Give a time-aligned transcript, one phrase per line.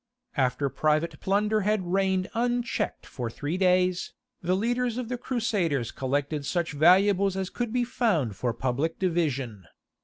[0.35, 6.43] After private plunder had reigned unchecked for three days, the leaders of the Crusaders collected
[6.43, 9.67] such valuables as could be found for public division.